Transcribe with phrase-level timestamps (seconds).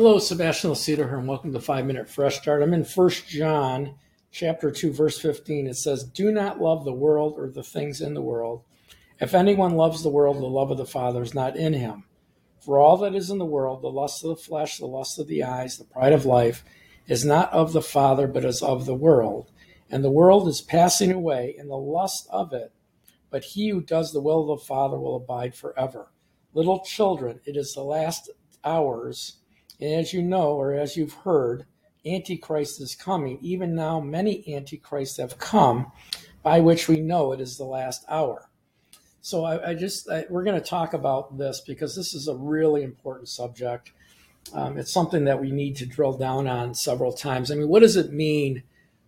[0.00, 2.62] Hello, Sebastian Lacido here, and welcome to Five Minute Fresh Start.
[2.62, 3.96] I'm in First John
[4.30, 5.66] chapter 2, verse 15.
[5.66, 8.62] It says, Do not love the world or the things in the world.
[9.20, 12.04] If anyone loves the world, the love of the Father is not in him.
[12.60, 15.26] For all that is in the world, the lust of the flesh, the lust of
[15.26, 16.62] the eyes, the pride of life,
[17.08, 19.50] is not of the Father, but is of the world.
[19.90, 22.70] And the world is passing away, and the lust of it.
[23.30, 26.12] But he who does the will of the Father will abide forever.
[26.54, 28.30] Little children, it is the last
[28.62, 29.38] hours
[29.80, 31.66] as you know, or as you've heard,
[32.06, 33.38] Antichrist is coming.
[33.42, 35.92] Even now, many Antichrists have come,
[36.42, 38.48] by which we know it is the last hour.
[39.20, 42.36] So I, I just I, we're going to talk about this because this is a
[42.36, 43.92] really important subject.
[44.54, 47.50] Um, it's something that we need to drill down on several times.
[47.50, 48.62] I mean, what does it mean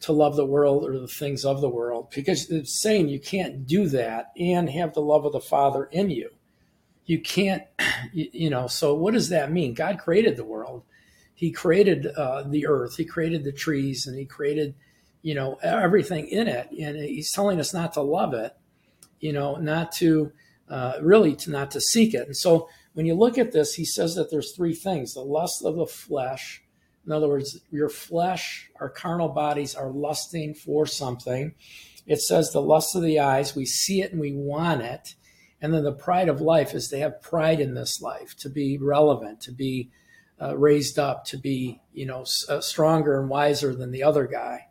[0.00, 2.12] to love the world or the things of the world?
[2.14, 6.10] Because it's saying you can't do that and have the love of the Father in
[6.10, 6.30] you
[7.06, 7.62] you can't,
[8.12, 9.74] you, know, so what does that mean?
[9.74, 10.82] God created the world.
[11.34, 12.96] He created uh, the earth.
[12.96, 14.74] He created the trees and he created,
[15.22, 16.70] you know, everything in it.
[16.70, 18.56] And he's telling us not to love it,
[19.20, 20.32] you know, not to
[20.68, 22.26] uh, really to not to seek it.
[22.26, 25.64] And so when you look at this, he says that there's three things: the lust
[25.64, 26.62] of the flesh.
[27.04, 31.54] In other words, your flesh, our carnal bodies are lusting for something.
[32.06, 33.54] It says the lust of the eyes.
[33.54, 35.14] We see it and we want it
[35.64, 38.76] and then the pride of life is to have pride in this life, to be
[38.76, 39.90] relevant, to be
[40.38, 44.66] uh, raised up, to be, you know, uh, stronger and wiser than the other guy.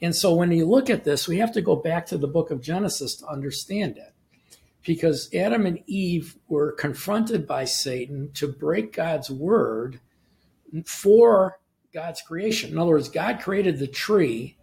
[0.00, 2.50] And so when you look at this, we have to go back to the book
[2.50, 4.14] of Genesis to understand it.
[4.86, 10.00] Because Adam and Eve were confronted by Satan to break God's word
[10.86, 11.60] for
[11.92, 12.70] God's creation.
[12.70, 14.56] In other words, God created the tree.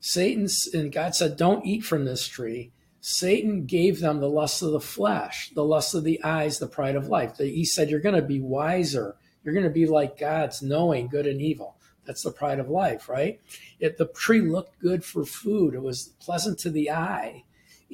[0.00, 2.72] Satan and God said, Don't eat from this tree.
[3.08, 6.96] Satan gave them the lust of the flesh, the lust of the eyes, the pride
[6.96, 7.38] of life.
[7.38, 9.14] He said, You're going to be wiser.
[9.44, 11.76] You're going to be like God's, knowing good and evil.
[12.04, 13.40] That's the pride of life, right?
[13.78, 15.74] It, the tree looked good for food.
[15.74, 17.44] It was pleasant to the eye.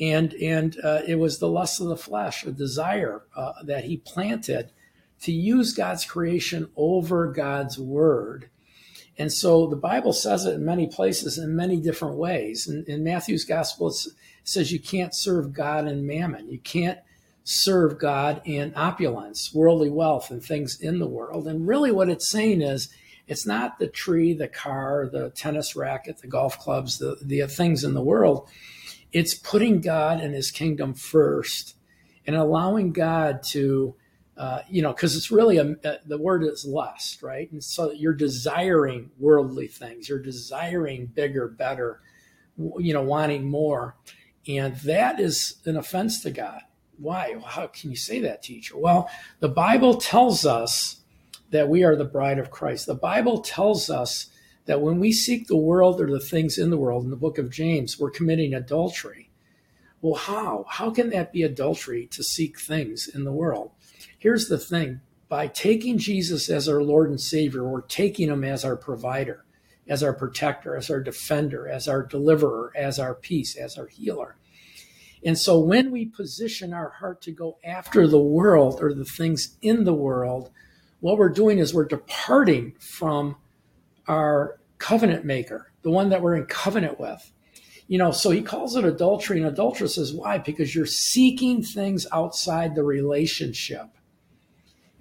[0.01, 3.99] And, and uh, it was the lust of the flesh, a desire uh, that he
[3.99, 4.73] planted
[5.21, 8.49] to use God's creation over God's word.
[9.19, 12.67] And so the Bible says it in many places in many different ways.
[12.67, 14.09] In, in Matthew's gospel, it's
[14.45, 16.51] says you can't serve God and mammon.
[16.51, 16.99] You can't
[17.45, 21.47] serve God in opulence, worldly wealth, and things in the world.
[21.47, 22.89] And really, what it's saying is
[23.29, 27.85] it's not the tree, the car, the tennis racket, the golf clubs, the, the things
[27.85, 28.49] in the world.
[29.13, 31.77] It's putting God and his kingdom first
[32.27, 33.95] and allowing God to,
[34.37, 37.51] uh, you know, because it's really a, a, the word is lust, right?
[37.53, 42.01] And so you're desiring worldly things, you're desiring bigger, better,
[42.57, 43.97] you know, wanting more.
[44.49, 46.63] And that is an offense to God.
[46.99, 47.37] Why?
[47.45, 48.77] How can you say that, teacher?
[48.77, 49.09] Well,
[49.41, 51.01] the Bible tells us
[51.51, 52.87] that we are the bride of Christ.
[52.87, 54.31] The Bible tells us
[54.67, 57.39] that when we seek the world or the things in the world, in the book
[57.39, 59.31] of James, we're committing adultery.
[60.01, 60.65] Well, how?
[60.69, 63.73] How can that be adultery to seek things in the world?
[64.23, 68.65] Here's the thing by taking Jesus as our Lord and Savior, we're taking him as
[68.65, 69.45] our provider
[69.89, 74.37] as our protector, as our defender, as our deliverer, as our peace, as our healer.
[75.25, 79.57] And so when we position our heart to go after the world or the things
[79.61, 80.51] in the world,
[81.01, 83.37] what we're doing is we're departing from
[84.07, 87.33] our covenant maker, the one that we're in covenant with.
[87.89, 90.39] You know, so he calls it adultery, and adulteress is why?
[90.39, 93.89] Because you're seeking things outside the relationship.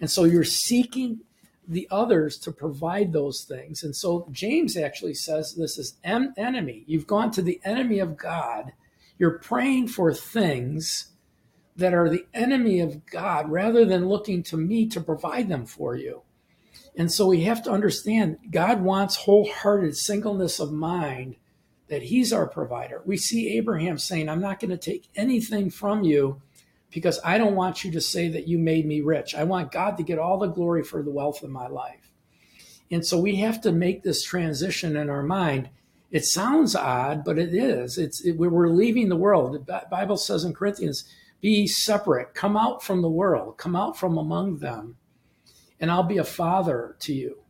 [0.01, 1.21] And so you're seeking
[1.67, 3.83] the others to provide those things.
[3.83, 6.83] And so James actually says this is en- enemy.
[6.87, 8.73] You've gone to the enemy of God.
[9.17, 11.11] You're praying for things
[11.77, 15.95] that are the enemy of God rather than looking to me to provide them for
[15.95, 16.23] you.
[16.97, 21.37] And so we have to understand God wants wholehearted singleness of mind
[21.87, 23.01] that he's our provider.
[23.05, 26.41] We see Abraham saying, I'm not going to take anything from you
[26.91, 29.33] because I don't want you to say that you made me rich.
[29.33, 32.11] I want God to get all the glory for the wealth of my life.
[32.91, 35.69] And so we have to make this transition in our mind.
[36.11, 37.97] It sounds odd, but it is.
[37.97, 39.65] It's it, we're leaving the world.
[39.65, 41.05] The Bible says in Corinthians,
[41.39, 44.97] "Be separate, come out from the world, come out from among them,
[45.79, 47.43] and I'll be a father to you,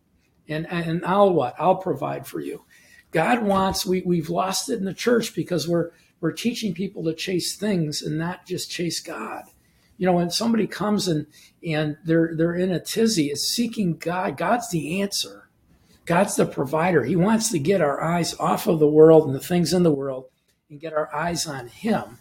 [0.47, 1.55] and and I'll what?
[1.57, 2.63] I'll provide for you."
[3.09, 3.83] God wants.
[3.83, 5.89] We we've lost it in the church because we're
[6.21, 9.43] we're teaching people to chase things and not just chase God.
[9.97, 11.27] You know, when somebody comes and
[11.67, 14.37] and they're they're in a tizzy, it's seeking God.
[14.37, 15.49] God's the answer.
[16.05, 17.03] God's the provider.
[17.03, 19.91] He wants to get our eyes off of the world and the things in the
[19.91, 20.25] world
[20.69, 22.19] and get our eyes on Him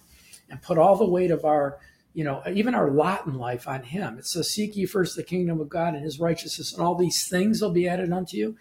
[0.51, 1.79] and put all the weight of our
[2.13, 4.19] you know, even our lot in life on Him.
[4.19, 7.29] It says, Seek ye first the kingdom of God and His righteousness, and all these
[7.29, 8.57] things will be added unto you.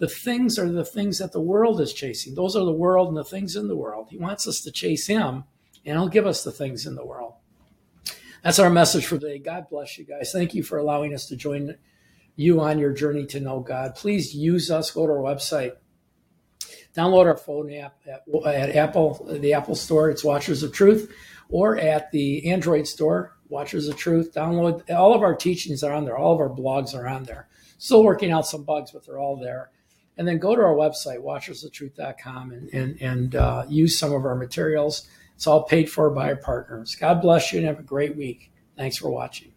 [0.00, 2.34] The things are the things that the world is chasing.
[2.34, 4.08] Those are the world and the things in the world.
[4.10, 5.44] He wants us to chase Him,
[5.84, 7.34] and He'll give us the things in the world.
[8.42, 9.38] That's our message for today.
[9.38, 10.32] God bless you guys.
[10.32, 11.76] Thank you for allowing us to join
[12.34, 13.94] you on your journey to know God.
[13.94, 14.90] Please use us.
[14.90, 15.72] Go to our website.
[16.96, 20.10] Download our phone app at, at Apple, the Apple Store.
[20.10, 21.12] It's Watchers of Truth
[21.50, 24.32] or at the Android store, Watchers of Truth.
[24.34, 26.16] Download all of our teachings are on there.
[26.16, 27.48] All of our blogs are on there.
[27.78, 29.70] Still working out some bugs, but they're all there.
[30.18, 34.34] And then go to our website, watchersoftruth.com, and, and, and uh, use some of our
[34.34, 35.08] materials.
[35.34, 36.94] It's all paid for by our partners.
[36.94, 38.52] God bless you and have a great week.
[38.76, 39.49] Thanks for watching.